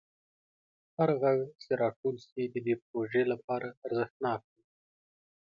هر 0.95 1.09
غږ 1.21 1.39
چې 1.61 1.69
راټول 1.81 2.15
شي 2.27 2.41
د 2.47 2.55
دې 2.65 2.75
پروژې 2.83 3.23
لپاره 3.31 3.67
ارزښتناک 3.85 4.41
دی. 4.53 4.63